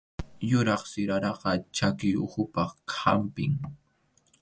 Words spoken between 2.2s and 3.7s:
uhupaq hampim